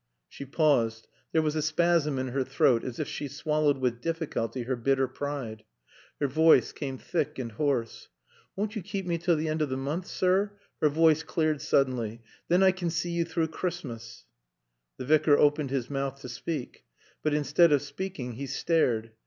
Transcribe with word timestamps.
She 0.27 0.45
paused. 0.45 1.07
There 1.31 1.43
was 1.43 1.55
a 1.55 1.61
spasm 1.61 2.17
in 2.17 2.29
her 2.29 2.43
throat 2.43 2.83
as 2.83 2.97
if 2.99 3.07
she 3.07 3.27
swallowed 3.27 3.77
with 3.77 4.01
difficulty 4.01 4.63
her 4.63 4.75
bitter 4.75 5.07
pride. 5.07 5.63
Her 6.19 6.25
voice 6.27 6.71
came 6.71 6.97
thick 6.97 7.37
and 7.37 7.51
hoarse. 7.51 8.09
"Woan't 8.57 8.75
yo' 8.75 8.81
kape 8.81 9.05
me 9.05 9.19
till 9.19 9.35
th' 9.37 9.45
and 9.45 9.61
o' 9.61 9.67
t' 9.67 9.75
moonth, 9.75 10.07
sir?" 10.07 10.53
Her 10.81 10.89
voice 10.89 11.21
cleared 11.21 11.61
suddenly. 11.61 12.23
"Than 12.47 12.63
I 12.63 12.71
can 12.71 12.89
see 12.89 13.11
yo' 13.11 13.25
trow 13.25 13.47
Christmas." 13.47 14.25
The 14.97 15.05
Vicar 15.05 15.37
opened 15.37 15.69
his 15.69 15.87
mouth 15.87 16.19
to 16.21 16.29
speak; 16.29 16.83
but 17.21 17.35
instead 17.35 17.71
of 17.71 17.83
speaking 17.83 18.31
he 18.31 18.47
stared. 18.47 19.11